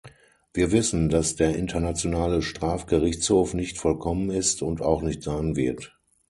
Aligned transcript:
Wir 0.51 0.71
wissen, 0.71 1.09
dass 1.09 1.35
der 1.35 1.55
Internationale 1.55 2.41
Strafgerichtshof 2.41 3.53
nicht 3.53 3.77
vollkommen 3.77 4.31
ist 4.31 4.63
und 4.63 4.81
auch 4.81 5.03
nicht 5.03 5.21
sein 5.21 5.55
wird. 5.55 5.93